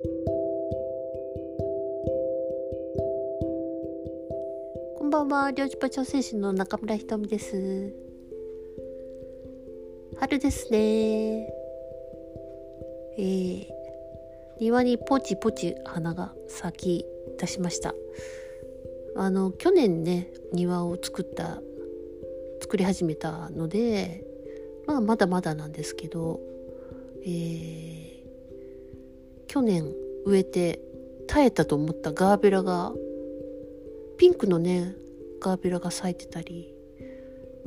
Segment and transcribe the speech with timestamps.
[0.00, 0.10] こ
[5.04, 7.92] んばんは、領事パ調整士の中村ひとみです。
[10.20, 11.52] 春ですね。
[13.18, 13.66] えー、
[14.60, 17.06] 庭にポチポチ花が咲き
[17.40, 17.92] 出しました。
[19.16, 21.60] あの、去年ね、庭を作った、
[22.60, 24.24] 作り始めたので、
[24.86, 26.38] まあ、まだまだなんですけど、
[27.24, 28.07] えー、
[29.48, 29.92] 去年
[30.24, 30.80] 植えて
[31.26, 32.92] 耐えたと思ったガーベラが
[34.16, 34.94] ピンクのね
[35.40, 36.72] ガーベラが咲いてたり、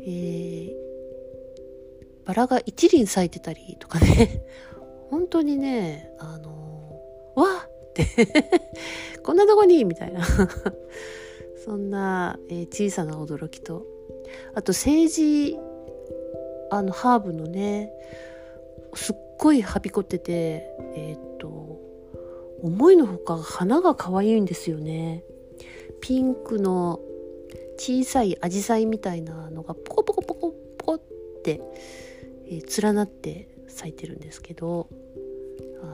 [0.02, 0.72] えー、
[2.26, 4.44] バラが一輪咲いてたりとかね。
[5.10, 8.08] 本当にねあのー、わっって
[9.24, 10.22] こんなとこにみたいな。
[11.64, 13.86] そんな、えー、小さな驚きと。
[14.56, 15.60] あと政治
[16.72, 17.94] あのハーブのね
[18.96, 21.82] すっごいはびこっててえっ、と
[22.62, 25.24] 思いのほか花が可愛いんですよね
[26.00, 27.00] ピンクの
[27.78, 31.02] 小さいアジサイみたいなのがポコポコポコポコっ
[31.44, 31.60] て、
[32.48, 34.88] え、連なって咲いてるんですけど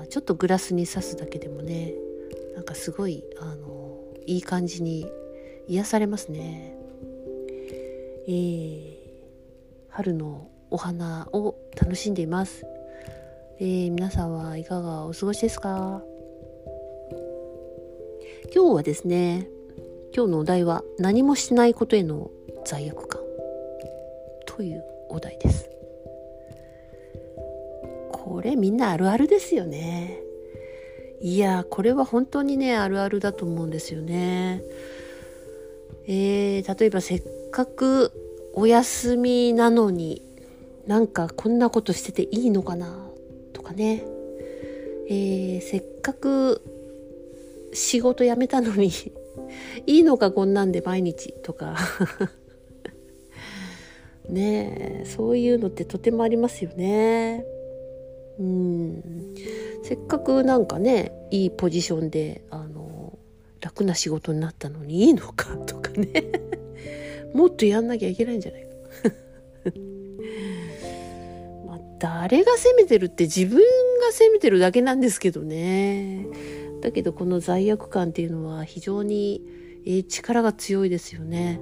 [0.01, 1.93] あちょっとグラスに刺すだけでもね
[2.55, 5.09] なんかすごいあのいい感じに
[5.69, 6.75] 癒されますね。
[8.27, 8.97] えー、
[9.89, 12.65] 春のお花を楽しんでいます。
[13.59, 16.03] えー、皆さんはいかがお過ごしですか？
[18.53, 19.47] 今日はですね
[20.15, 22.29] 今日のお題は何もしないことへの
[22.65, 23.19] 罪悪感。
[24.45, 25.69] というお題です。
[28.11, 30.19] これみんなあるあるですよね。
[31.19, 34.61] いやこれは本当にねあるあるだと思うんですよね。
[36.05, 38.11] えー、例えばせっかく
[38.53, 40.21] お休みなのに
[40.85, 43.06] なんかこんなことしてていいのかな？
[43.67, 44.03] かね、
[45.09, 46.61] えー、せっかく
[47.73, 48.91] 仕事辞めたのに
[49.85, 51.77] いいのかこんなんで毎日とか。
[54.29, 57.45] ねえそういうのってとてもありますよね。
[58.37, 59.33] うん。
[59.83, 63.17] せっかくなんかねいいポジションであの
[63.61, 66.09] 楽な仕事になったのにいいのかとかね。
[67.33, 68.67] もっとやんなきゃいけないんじゃないか。
[71.99, 76.27] 誰が責めてるって自分が責めてるだけなんですけどね
[76.81, 79.41] だけどこの罪悪感っていうのは非常に、
[79.85, 81.59] え、力が強いですよね。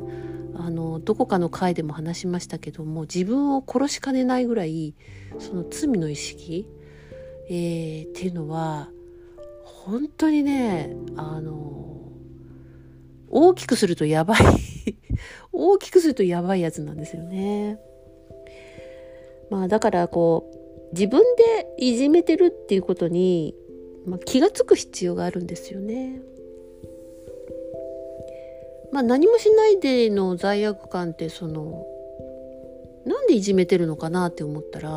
[0.58, 4.96] あのどこかの回でも話しましたけども自分を殺しかねないぐらい
[5.38, 6.70] その罪の意識、
[7.50, 8.90] えー、っていうのは
[9.64, 12.10] 本当にねあの
[13.30, 14.42] 大きくするとやばい
[15.52, 17.80] 大きくするとやばいやつなんですよね。
[19.50, 23.56] まあだからこう自分でいじめてるっていうことに
[24.06, 26.22] まあ、気が付く必要があるんですよね。
[28.92, 31.86] まあ、何もしないでの罪悪感ってその
[33.06, 34.90] なんでいじめてるのかなって思ったら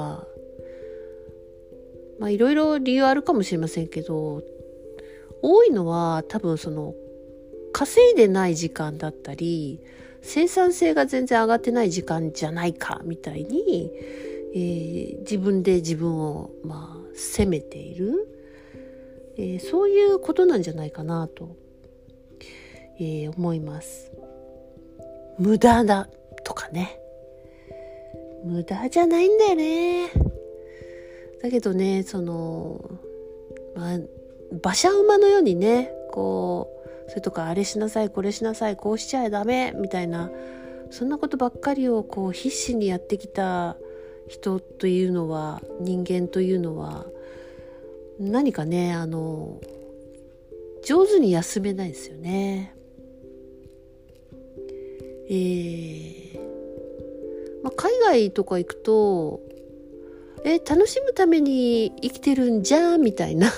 [2.20, 4.42] まあいろいろ理由あるかもしれませんけど
[5.42, 6.94] 多いのは多分その
[7.72, 9.80] 稼いでない時間だったり
[10.22, 13.90] 生産性が全然上がってない時間じゃないかみたいに、
[14.54, 18.28] えー、自分で自分をまあ責めている
[19.40, 21.56] えー、そういうことなんじゃないかなと、
[22.98, 24.10] えー、思います。
[25.38, 26.08] 無駄だ
[26.42, 26.98] とかね。
[28.44, 30.10] 無駄じゃないんだよね。
[31.40, 32.80] だけどね、その、
[33.76, 33.98] まあ、
[34.50, 36.68] 馬車馬のようにね、こ
[37.06, 40.32] う、それとかあれしなさい、これしなさい、こうしちゃダメ、みたいな、
[40.90, 43.76] そんなことばっかりをこう必死にやってきた
[44.28, 47.06] 人というのは、人間というのは、
[48.18, 49.60] 何かねあの
[50.82, 52.74] 上手に休めないですよね。
[55.30, 56.40] えー
[57.62, 59.40] まあ、海外とか行くと
[60.44, 63.52] え楽しむために生きてるんじゃみたいな、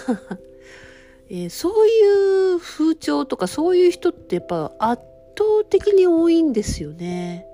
[1.31, 5.03] えー、そういう風潮とかそういう人ってやっぱ圧
[5.39, 7.47] 倒的に多いんですよね。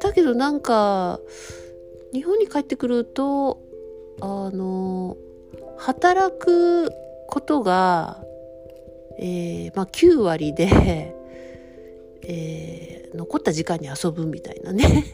[0.00, 1.20] だけどなんか
[2.12, 3.60] 日本に帰ってくると
[4.20, 5.16] あの
[5.76, 6.90] 働く
[7.28, 8.22] ことが、
[9.18, 10.66] えー、まあ、9割で、
[12.22, 15.04] えー、残った時間に遊ぶみたいなね。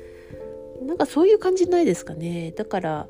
[0.82, 2.52] なんかそういう感じないですかね。
[2.56, 3.08] だから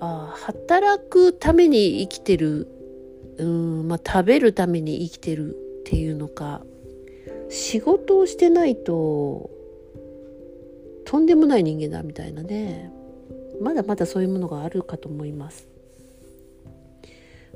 [0.00, 2.68] あ働くために生きてる
[3.38, 6.62] うん、まあ、食べるために生きてるっていうのか
[7.48, 9.50] 仕事をしてないと
[11.12, 12.90] とんでもない人間だみたいなね
[13.60, 15.68] まだまだそういうものがあるかと思います。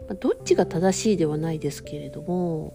[0.07, 2.75] まあ、どっちが正しいではないですけれども、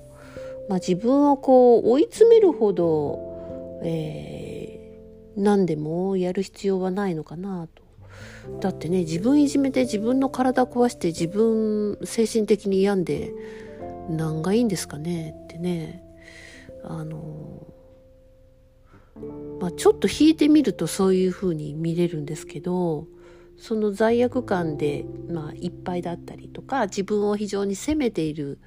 [0.67, 7.83] まあ、自分をこう追い詰めるほど、えー、何でもやる必要はないのかなと。
[8.59, 13.31] だってね自分いじめて自分の体壊して自分精神的に病んで
[14.09, 16.03] 何がいいんですかねってね
[16.83, 17.67] あの
[19.59, 23.07] まあ、ちょっと引いてみるとそういうふうに見れるんですけど
[23.57, 28.57] その罪悪感で、まあ、いっぱいだったりとか自分を非常に責めている、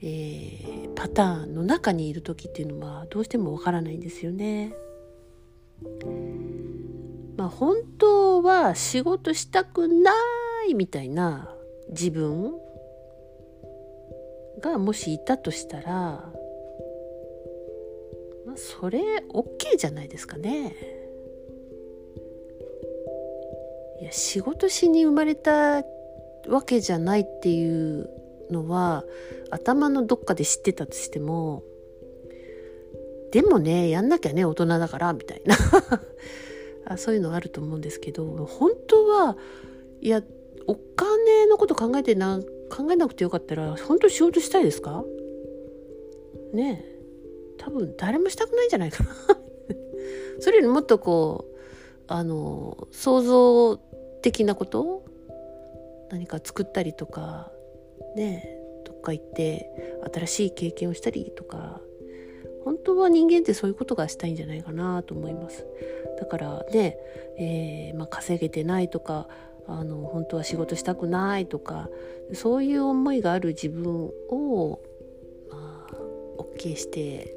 [0.00, 4.74] えー、パターンの中にいる時っていうのはどうしてもわからないんですよね。
[7.36, 10.10] まあ、本当は仕事したくな
[10.66, 11.54] いみたいな
[11.90, 12.54] 自分
[14.60, 16.32] がもしいたとしたら、
[18.56, 19.00] それ
[19.32, 20.74] OK じゃないですかね。
[24.00, 25.82] いや仕事しに生まれた
[26.48, 28.10] わけじゃないっていう
[28.50, 29.04] のは
[29.50, 31.62] 頭のどっかで知ってたとしても
[33.32, 35.56] でもねやんなきゃね大人だからみたいな。
[36.98, 39.38] そういうのあると思うんですけど本当は
[40.02, 40.22] いや
[40.66, 42.40] お金のこと考えてな
[42.70, 45.02] 考えなくてよかったら本当仕事したいですか？
[46.52, 46.93] ねえ。
[47.64, 49.10] 多分誰もしたくないんじゃないかな。
[50.40, 51.54] それよりもっとこう
[52.06, 53.76] あの創造
[54.22, 55.02] 的なこと？
[56.10, 57.50] 何か作ったりとか
[58.14, 59.70] ねどっか行って
[60.14, 61.80] 新しい経験をしたりとか。
[62.64, 65.66] 本当は人間ってそういうことがしたいんじゃないかなと思います。
[66.18, 66.98] だからね、
[67.36, 69.28] えー、まあ、稼げてないとか
[69.66, 71.90] あの本当は仕事したくないとか
[72.32, 74.80] そういう思いがある自分を、
[75.50, 75.96] まあ、
[76.38, 77.36] OK して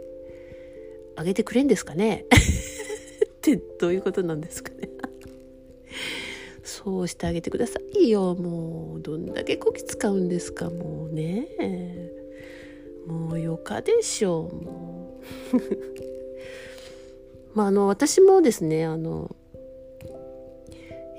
[1.18, 2.25] あげてくれんですかね？
[3.25, 4.90] ってどういうことなんですかね？
[6.64, 8.36] そうしてあげてくださいよ。
[8.36, 11.48] もうどんだけこき使うんですかもうね。
[13.08, 14.56] もうよかでしょう。
[14.64, 15.19] も
[15.54, 15.58] う。
[17.56, 19.36] まああの私もですねあの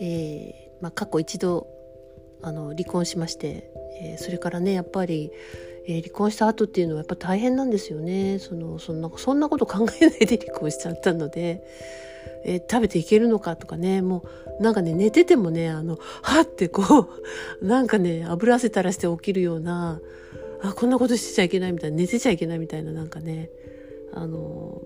[0.01, 1.67] えー、まあ、過去一度
[2.41, 5.33] あの離婚しまして、えー、それからねやっぱり、
[5.89, 8.39] えー、離婚した後っていうのはやっぱ大変なんですよね。
[8.39, 11.65] そのそんなそんなこと考えないで離婚しちゃったので。
[12.45, 14.03] えー、食べていけるのかとかね。
[14.03, 14.25] も
[14.61, 17.09] うなんかね寝ててもねあのはってこ
[17.61, 20.01] う なんかね油汗垂らして起きるような
[20.63, 23.51] あこんなことしてちゃいけないみたいな寝てちゃいけないみたいななんかね
[24.13, 24.83] あの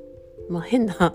[0.48, 1.14] まあ変な、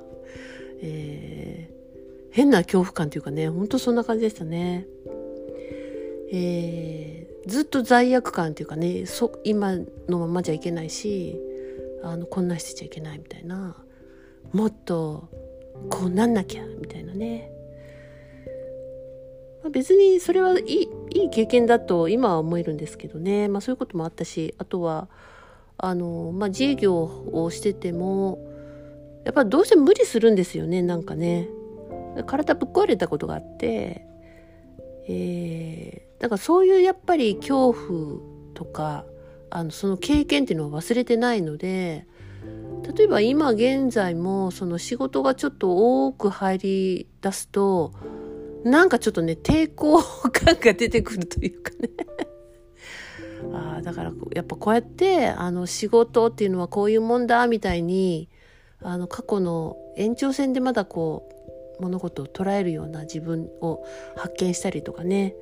[0.81, 4.87] えー、変な恐怖感というかねほんとそんな感じでしたね。
[6.31, 9.75] えー、ずっと罪悪感というかねそ今
[10.09, 11.39] のままじゃいけないし
[12.03, 13.75] あのこんなしてちゃいけないみたいな。
[14.53, 15.29] もっと
[15.89, 17.51] こうなんなきゃみたいなね、
[19.63, 25.09] まあ、別にそれはいいいい経験だと今は思えるんですけどね、まあ、そういうこともあったしあとは
[25.77, 28.39] あの、まあ、自営業をしてても
[29.25, 31.49] やっぱどうしても無理するんですよねなんかね。
[32.25, 34.07] 体ぶっ壊れたことがあって
[35.07, 38.19] えー、だからそういうやっぱり恐怖
[38.53, 39.05] とか
[39.49, 42.05] あのその経験っていうのは忘れてないので
[42.95, 47.93] 例えば今現在もその仕事がちょっと多く入り出すと
[48.63, 51.89] なんかちょっとね抵抗感が出てくるというかね。
[53.53, 58.29] あだからやっぱこうやってあの仕事っていうのはこういうもんだみたいに
[58.81, 61.36] あの過去の延長線でまだこう
[61.79, 63.83] 物事を捉えるような自分を
[64.15, 65.35] 発見したりとかね、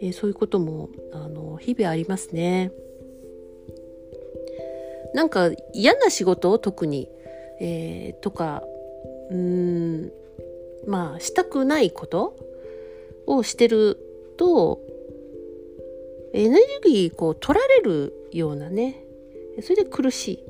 [0.00, 2.72] えー、そういうこともあの日々ありますね。
[5.14, 7.08] なんか嫌な仕事を特に、
[7.60, 8.62] えー、とか
[9.30, 10.12] うーん
[10.86, 12.36] まあしたくないこと
[13.26, 13.98] をしてる
[14.36, 14.80] と
[16.32, 19.04] エネルギーこう取られるようなね
[19.60, 20.44] それで苦しい。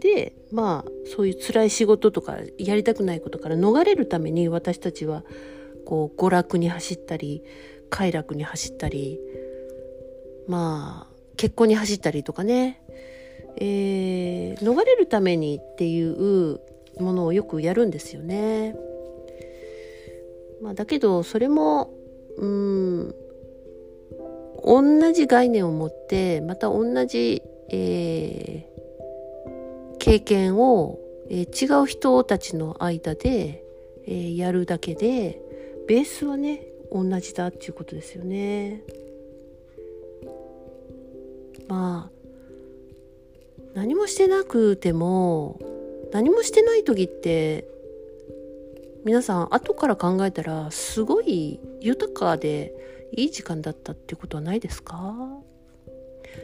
[0.00, 5.22] でまあそういう辛い仕事とかやりたくないことから逃れるために私たちは
[5.84, 7.44] こう娯楽に走ったり
[7.90, 9.20] 快楽に走ったり
[10.48, 12.80] まあ結婚に走ったりとかね、
[13.56, 16.58] えー、逃れるためにっていう
[16.98, 18.74] ものをよくやるんですよね。
[20.62, 21.90] まあ、だけどそれも
[22.38, 23.14] うん
[24.64, 28.75] 同じ概念を持ってまた同じ、えー、
[30.06, 33.64] 経験を、えー、違う人たちの間で、
[34.06, 35.42] えー、やるだけで
[35.88, 38.84] ベースはね同じだっていうことですよね。
[41.66, 42.10] まあ
[43.74, 45.58] 何もしてなくても
[46.12, 47.66] 何もしてない時って
[49.04, 52.72] 皆さん後から考えたらすごい豊かで
[53.10, 55.16] いい時間だったってことはないですか？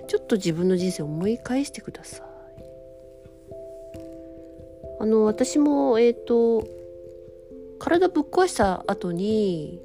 [0.09, 2.32] ちょっと自分の人生を思い返してください
[5.03, 6.65] あの私もえっ、ー、と
[7.81, 9.81] 体ぶっ壊した後に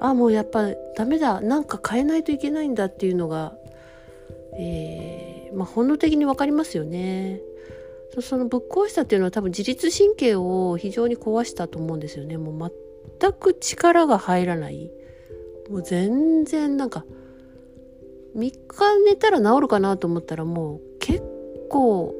[0.00, 3.52] あもうやっぱダメだなんか変えないといけないんだっていうのが、
[4.58, 7.42] えー、まあ、本能的に分かりますよね。
[8.20, 12.38] そのぶっ壊したっていうのは多分自律神経を非常に壊したと思うんですよね。
[12.38, 12.72] もう
[13.20, 14.90] 全く力が入らない。
[15.68, 17.04] もう全然なんか
[18.34, 18.54] 3日
[19.04, 21.22] 寝たら治るかなと思ったらもう結
[21.68, 22.14] 構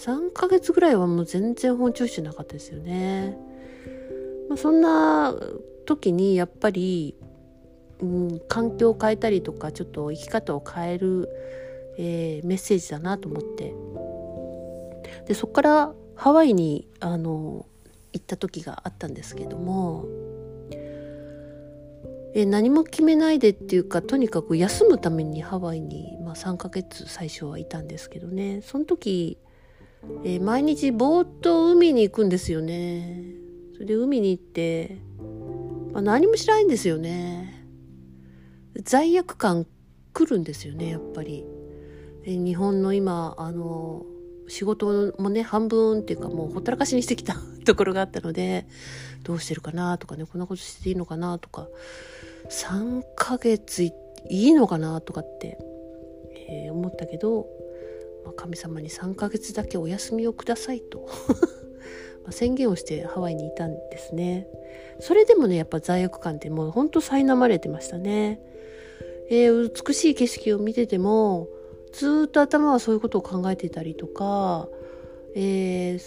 [0.00, 3.36] 3ヶ月ぐらいはもう全然本調子じゃなかったですよね。
[4.48, 5.34] まあ、そんな
[5.84, 7.14] 時にやっぱり、
[8.00, 11.28] うん、環境を変えたりとかちょっと生き方を変える、
[11.98, 13.74] えー、メッセージだなと思って
[15.26, 17.66] でそこからハワイにあの
[18.12, 20.06] 行った時があったんですけども、
[22.34, 29.38] え、何も決めないでっていうかとにかく休むためにハワイに、まあ、3ヶ月最初はいたんですけどねその時、
[30.24, 33.24] えー、毎日ぼーっと海に行くんですよね。
[33.74, 34.98] それで海に行って
[35.92, 37.66] まあ、何もしないんですよね
[38.84, 39.66] 罪悪感
[40.12, 41.44] 来るんですよねやっぱり
[42.24, 44.04] え日本の今あの
[44.48, 48.66] 仕事もね半分っていうかもうほったらかしにしてきたところがあったので
[49.22, 51.68] どうしてるかなとかねこんなことしていいのかなとか
[52.50, 53.92] 3ヶ月い
[54.28, 55.58] いのかなとかって、
[56.48, 57.46] えー、思ったけど、
[58.24, 61.08] まあ、神様に3ヶ月だけお休みをくださいと。
[62.30, 64.46] 宣言をしてハワイにいたんですね。
[65.00, 68.40] それでもねやっぱ罪悪感ってもうほんと苛まれてましたね、
[69.30, 71.48] えー、美しい景色を見てても
[71.92, 74.68] ずっと頭はそういうことを考えてたりとか、
[75.34, 76.00] えー、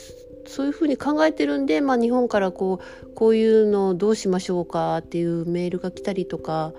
[0.46, 6.74] そういうふうに考えてるんで、まあ、日本からこうこういうのどうしましょうかっていうメールが来たりとか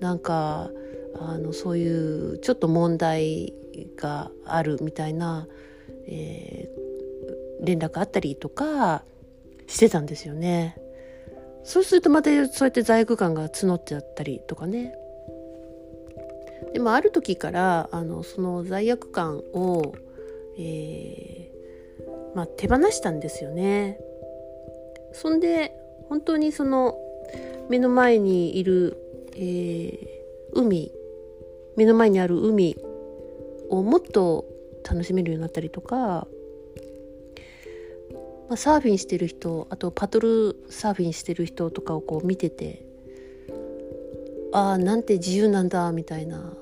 [0.00, 0.70] なんか
[1.18, 3.54] あのそういうちょっと問題
[3.96, 5.46] があるみたいな、
[6.06, 9.04] えー、連絡あったりとか
[9.66, 10.76] してたんですよね。
[11.62, 14.94] そうするとまたそうやって罪悪感が募っちゃったりとかね。
[16.72, 19.94] でもある時からあのその罪悪感を、
[20.58, 23.98] えー、まあ、手放したんですよね。
[25.12, 25.74] そんで
[26.08, 26.98] 本当にその
[27.68, 28.96] 目の前にいる、
[29.34, 29.98] えー、
[30.54, 30.92] 海
[31.80, 32.76] 目の前にある海
[33.70, 34.44] をもっと
[34.86, 36.28] 楽しめるようになったりとか
[38.48, 42.84] まあ、サーフィンしてる人あとパドルサーフィンしてる人とかをこう見てて
[44.52, 46.52] ああなんて自由なんだみたいな。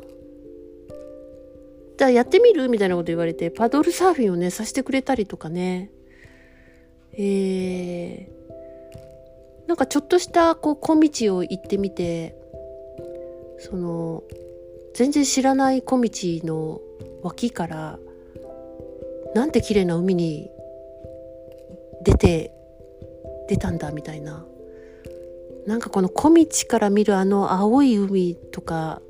[1.96, 2.68] じゃあやってみる？
[2.68, 5.90] みたいなこと言われてパドルサーフィンをねさせてくれたりとかね。
[7.14, 12.36] えー、なんかちょっとしたこう小道を行ってみて
[13.58, 14.22] その
[14.98, 16.80] 全然知らない小道の
[17.22, 18.00] 脇から
[19.32, 20.50] なんて綺麗な海に
[22.02, 22.52] 出て
[23.48, 24.44] 出たんだみたいな。
[25.68, 29.00] なんかこの小道から見るあの青い海とか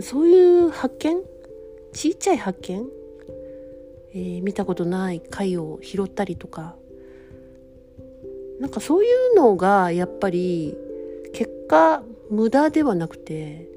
[0.00, 1.22] そういう発見？
[1.92, 2.84] ちっちゃい発見、
[4.14, 6.74] えー、見たことない貝を拾ったりとか。
[8.58, 10.76] なんかそういうのがやっぱり
[11.32, 13.68] 結果無駄ではなくて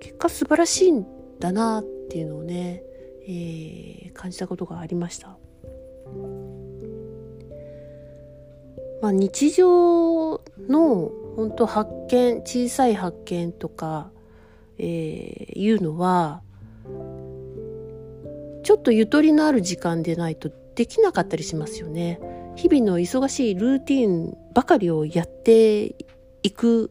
[0.00, 1.06] 結果素晴らしいん
[1.38, 2.82] だなっていうのをね、
[3.26, 5.38] えー、感じたことがありました。
[9.00, 14.10] まあ、日常の本当発見小さい発見とか、
[14.78, 16.42] えー、いうのは
[18.62, 22.20] ちょっとゆとりのある時間でないとできなかったりしますよね。
[22.56, 25.94] 日々の忙しいルーティンばかりをやって
[26.42, 26.90] いく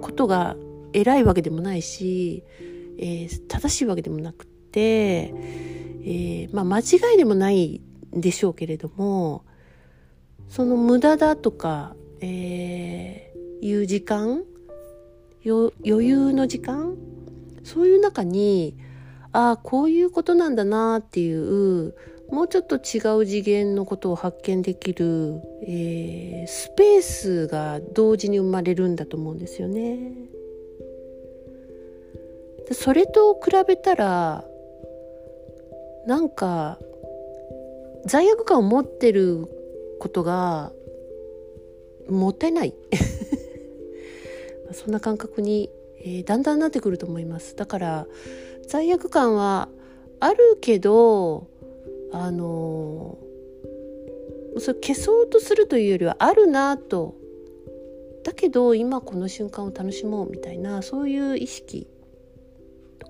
[0.00, 0.56] ことが
[0.92, 2.44] 偉いわけでもないし、
[2.98, 5.34] えー、正しいわけでもなくて、
[6.02, 7.80] えー、まあ、間違いでもない
[8.16, 9.44] んでしょうけれども
[10.48, 14.42] その無駄だとか、えー、いう時間
[15.46, 16.96] 余裕の時間
[17.64, 18.76] そういう中に
[19.32, 21.94] ああこういうことなんだなっていう
[22.30, 30.12] もうちょっと違う次元のことを発見できる、えー、スペースが同時に生まれるんだと思うんですよね。
[32.72, 34.44] それと比べたら
[36.06, 36.78] なんか
[38.06, 39.48] 罪悪感を持ってる
[39.98, 40.72] ことが
[42.08, 42.74] もったいない。
[44.72, 47.56] そんな感覚に、えー、だんだんなってくると思います。
[47.56, 48.06] だから
[48.66, 49.68] 罪悪感は
[50.20, 51.46] あるけど
[52.12, 57.14] あのー、それ消そうとするというよりはあるなと。
[58.22, 61.86] だけど今この瞬間を楽しもうみたいなそういう意識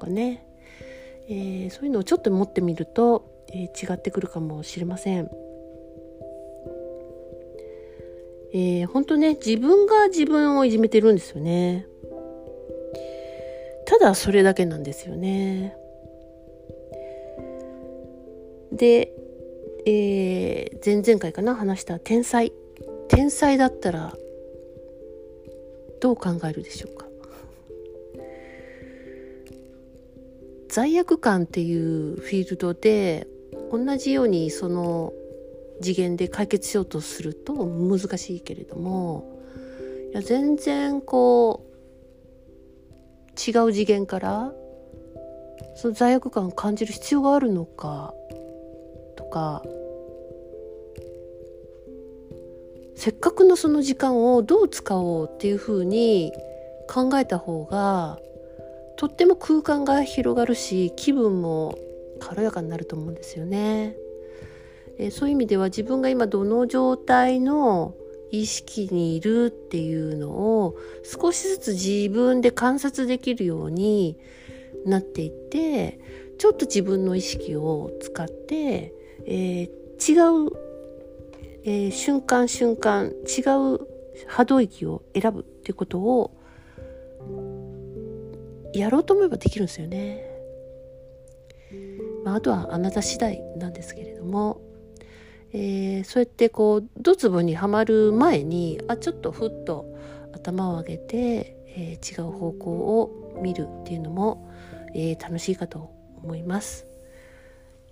[0.00, 0.44] かね、
[1.28, 5.30] えー、そういうのをちょっと持ってみると、えー、違ってくるかもしれません。
[8.52, 11.86] えー、本当ね自分が自分をいじめてるんですよね。
[13.86, 15.76] ただそれだけなんですよね。
[18.72, 19.12] で、
[19.86, 22.52] えー、前々回かな話した天才
[23.08, 24.16] 天才だったら
[26.00, 27.09] どう考えるでしょうか
[30.70, 33.26] 罪悪感っていうフィールドで
[33.72, 35.12] 同じようにその
[35.82, 39.40] 次元で解決しようとすると難しいけれども
[40.12, 41.70] いや全然こう
[43.30, 44.52] 違う次元から
[45.74, 48.14] その罪悪感を感じる必要があるのか
[49.16, 49.64] とか
[52.94, 56.32] せっかくのその時間をどう使おうっていうふうに
[56.88, 58.18] 考えた方が
[59.00, 61.78] とっても空間が広がるし気分も
[62.18, 63.96] 軽やかになると思うんですよね。
[64.98, 67.94] えそういう意味では自分が今どの状態の
[68.30, 74.18] 意識にいるっていうのを少しずつ自分で観察できるように
[74.84, 75.98] なっていって
[76.36, 78.92] ちょっと自分の意識を使って、
[79.24, 80.52] えー、違う
[81.62, 83.40] えー、瞬間瞬間違
[83.74, 83.80] う
[84.26, 86.39] 波動域を選ぶっていうことを
[88.72, 90.24] やろうと思えばできるんですよね。
[92.24, 94.60] まあ、あとはあなた次第なんですけれども、
[95.52, 99.86] えー、そうやってこうドツボにはまる前にあちょっとふっと
[100.32, 104.50] 頭を上げて、えー、違う方向を見るっていうのも、
[104.94, 105.90] えー、楽しいかと
[106.22, 106.86] 思います。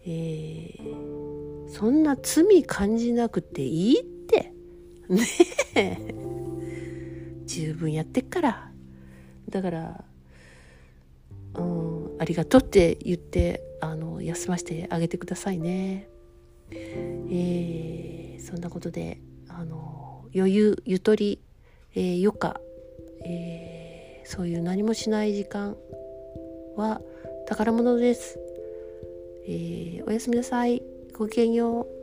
[0.06, 4.52] えー、そんな罪感じなくていいって
[5.08, 5.26] ね
[5.74, 5.96] え
[7.44, 8.72] 十分やってっから
[9.50, 10.04] だから
[11.54, 16.08] うんありがとうって言ってあの休ませてあげてくださいね
[16.70, 21.40] えー、そんなことであの余裕ゆとり、
[21.94, 22.60] えー、余暇、
[23.24, 25.76] えー、そういう何もしない時間
[26.76, 27.00] は
[27.46, 28.38] 宝物です
[29.50, 30.82] えー、おやすみなさい。
[31.14, 31.97] ごきげんよう。